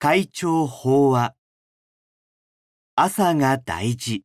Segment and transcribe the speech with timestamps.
[0.00, 1.34] 会長法話
[2.94, 4.22] 朝が大事。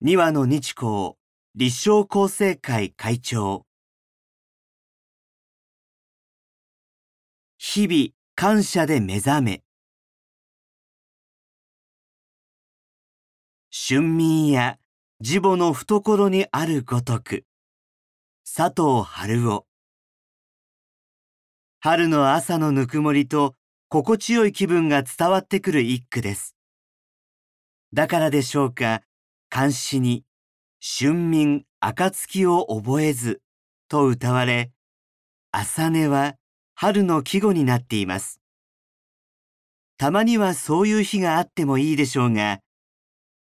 [0.00, 1.12] 二話の日光
[1.54, 3.64] 立正厚生会会長。
[7.58, 9.62] 日々感謝で目覚め。
[13.70, 14.78] 春眠や
[15.20, 17.44] 自母の懐にあるごとく
[18.44, 19.64] 佐藤春夫。
[21.78, 23.54] 春の朝のぬくもりと
[23.90, 26.54] 心地よい気分が伝わってくる一句です。
[27.94, 29.00] だからでしょうか、
[29.48, 30.24] 漢詩に
[30.78, 33.40] 春眠暁を覚えず
[33.88, 34.72] と歌われ、
[35.52, 36.34] 朝寝は
[36.74, 38.42] 春の季語になっています。
[39.96, 42.58] たまにはそういう日があってもいいでしょうが、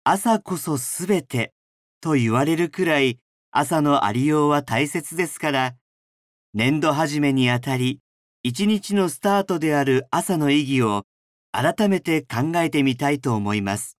[0.05, 1.55] 朝こそすべて
[2.01, 3.19] と言われるくらい
[3.51, 5.74] 朝のありようは大切ですから、
[6.55, 7.99] 年度始めにあたり、
[8.49, 11.03] 一日のスタートである朝の意義を
[11.51, 13.99] 改めて考えてみたいと思います。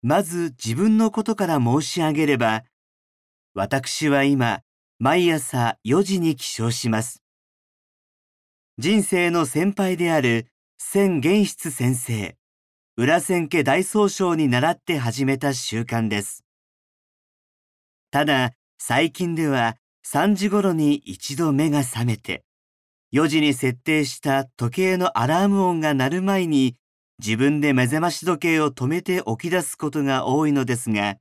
[0.00, 2.64] まず自分のことから申し上げれば、
[3.52, 4.62] 私は今、
[5.00, 7.22] 毎朝4時に起床します。
[8.78, 10.46] 人生の先輩である
[10.78, 12.38] 千玄室先生、
[12.96, 16.42] 裏千家大総称に倣って始めた習慣です。
[18.10, 22.44] ただ、最近では3時頃に一度目が覚めて、
[23.12, 26.76] 4時に設定した時計のアラーム音が鳴る前に
[27.18, 31.16] 自分で目覚まし時計を止めて起き出すことが多いのですが、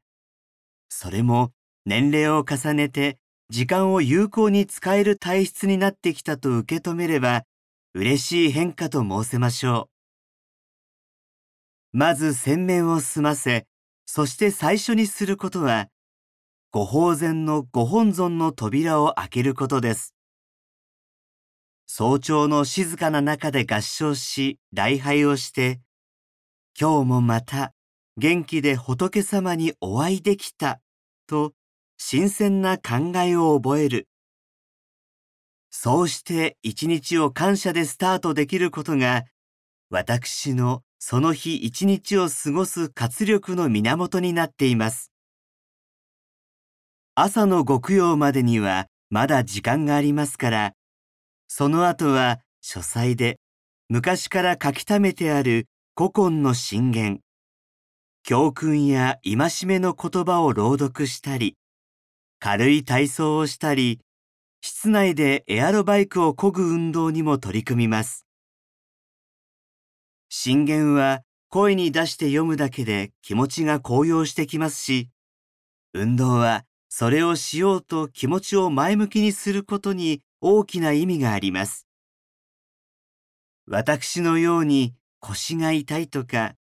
[0.89, 1.51] それも
[1.85, 3.17] 年齢を重ねて
[3.49, 7.43] 時間を有効に使える体質になってきたと受け止めれば
[7.93, 9.89] 嬉しい変化と申せましょ
[11.93, 11.97] う。
[11.97, 13.65] まず洗面を済ませ、
[14.05, 15.87] そして最初にすることは、
[16.73, 20.15] ご法前のご本尊の扉を開けることです。
[21.85, 25.81] 早朝の静かな中で合唱し、礼拝をして、
[26.79, 27.73] 今日もまた
[28.15, 30.79] 元気で仏様にお会いできた
[31.27, 31.51] と
[31.97, 34.07] 新鮮な考えを覚える。
[35.71, 39.25] そうして一日を感謝でスタートできることが
[39.89, 45.11] 私のその日一日を過ごす活力の源になっています。
[47.13, 50.73] 朝の極陽までにはまだ時間がありますから、
[51.49, 53.37] その後は書斎で
[53.89, 55.67] 昔から書き溜めてある
[55.97, 57.19] 古今の信玄、
[58.23, 61.57] 教訓や戒めの言葉を朗読したり、
[62.39, 63.99] 軽い体操をしたり、
[64.61, 68.25] 室内でエアロバイクを漕ぐ運動にも取り組みます。
[70.29, 75.09] 信玄は声に出して読むだけで気持ちが高揚してきますし、
[75.93, 76.63] 運動は
[76.93, 81.87] それをしようと気持ちを前向きにすることに大きな意味があります。
[83.65, 86.55] 私のように腰が痛いとか、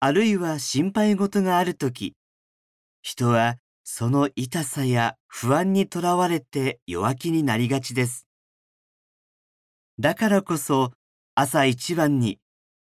[0.00, 2.14] あるいは心配事があるとき、
[3.02, 8.26] 人はその痛さや不安にとらわれて弱気になりがちです。
[9.98, 10.92] だからこそ
[11.34, 12.38] 朝一番に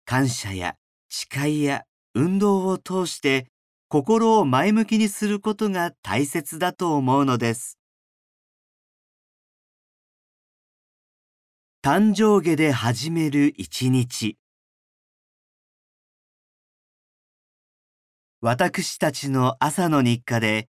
[0.04, 0.76] 感謝や
[1.08, 1.82] 誓いや
[2.14, 3.48] 運動を通して
[3.88, 7.78] 心を前向きにすることが大切だと思うのです。
[11.84, 14.38] 誕生下で始める一日。
[18.40, 20.68] 私たちの朝の日課で、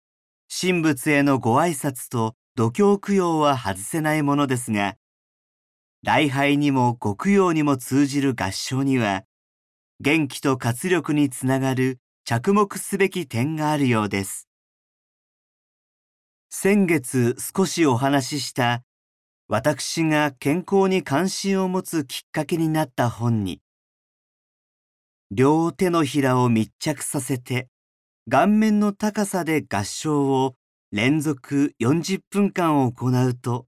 [0.48, 4.94] 神仏へのご挨拶と度胸供養は外せないものですが、
[6.04, 9.24] 礼拝にもご供養にも通じる合唱には、
[9.98, 11.98] 元気と活力につながる
[12.30, 14.48] 着目すべき点があるようです。
[16.48, 18.84] 先月少しお話しした
[19.48, 23.60] 私が健康に関心を持つきっかけになった本に、
[25.32, 27.66] 両手のひらを密着させて、
[28.30, 30.54] 顔面の高さで合唱を
[30.92, 33.66] 連続40分間行うと、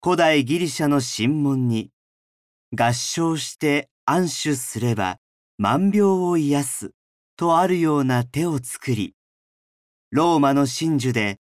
[0.00, 1.90] 古代ギリシャの神門に、
[2.72, 5.18] 合唱して安守すれば
[5.58, 6.92] 万病を癒す
[7.36, 9.14] とあるような手を作り、
[10.10, 11.40] ローマの真珠で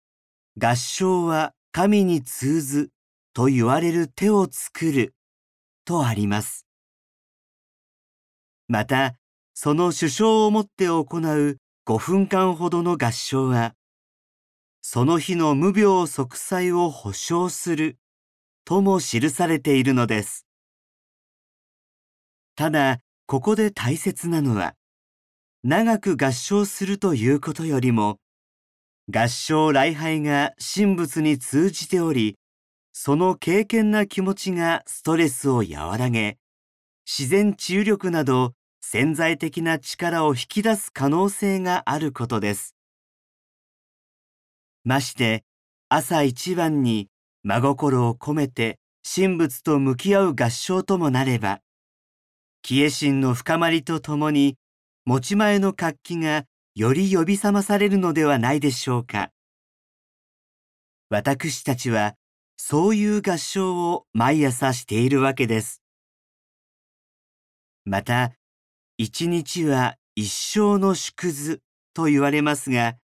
[0.61, 2.91] 合唱は神に通ず
[3.35, 5.15] と言われる手を作る
[5.85, 6.67] とあります。
[8.69, 9.15] また、
[9.53, 13.75] その首相をもって行う5分間ほどの合唱は、
[14.81, 17.99] その日の無病息災を保証する
[18.65, 20.47] とも記されているのです。
[22.57, 24.75] ただ、ここで大切なのは、
[25.67, 28.19] 長く合唱するということよりも、
[29.11, 32.37] 合唱礼拝が神仏に通じており、
[32.93, 36.37] その敬虔な気持ちがストレスを和らげ、
[37.07, 38.53] 自然治癒力など
[38.83, 42.75] 潜在的な力を引き出す可能性があることです。
[44.85, 45.45] まして、
[45.89, 47.09] 朝一番に
[47.43, 51.61] 真心を込めて神仏と向き合う合唱ともなれば、
[52.61, 54.59] 帰依心の深まりとともに、
[55.07, 59.31] 持ち前の活気がより呼び覚まされるのではないでしょうか。
[61.11, 62.15] 私たちは、
[62.57, 65.83] そういう合唱を毎朝しているわけです。
[67.85, 68.33] また、
[68.97, 71.61] 一日は一生の縮図
[71.93, 72.95] と言われますが、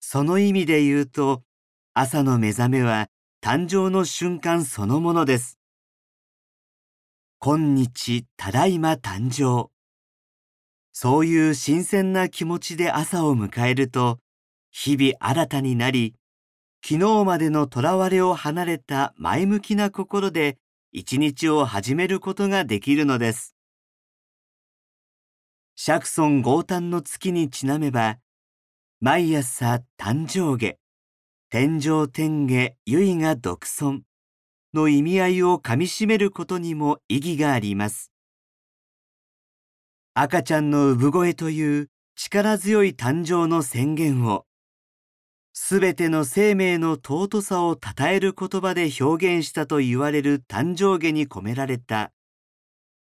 [0.00, 1.42] その意味で言うと、
[1.92, 3.08] 朝の目覚めは
[3.42, 5.58] 誕生の瞬間そのものです。
[7.40, 9.75] 今日ただいま誕生。
[10.98, 14.18] そういう新鮮な気持ちで朝を迎えると、
[14.70, 16.14] 日々新たになり、
[16.82, 20.56] 昨日までの囚われを離れた前向きな心で
[20.92, 23.54] 一日を始めることができるのです。
[25.74, 28.16] 釈尊豪誕の月にちなめば、
[28.98, 30.78] 毎朝誕生下、
[31.50, 34.04] 天上天下唯が独尊
[34.72, 38.15] の意味合いをかみしめることにも意義があります。
[40.18, 44.46] 赤ちゃんの産声という力強い誕生の宣言を、
[45.52, 52.12] すべての生命の尊さを称える言葉で表現したと言われる誕生下に込められた、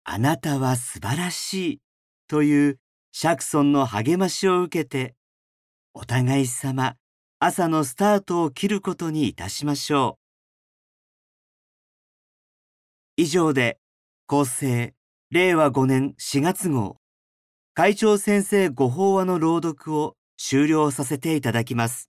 [0.05, 1.81] あなたは素晴らしい
[2.29, 2.79] という
[3.11, 5.15] 釈尊の励ましを受けて、
[5.95, 6.97] お互い様、
[7.39, 10.19] 朝のスタートを切ることにいたしましょ
[13.17, 13.23] う。
[13.23, 13.79] 以上で、
[14.27, 14.98] 厚生、
[15.31, 16.97] 令和5年4月号、
[17.75, 22.09] 会長先生ご法話の朗読を終了させていただきます。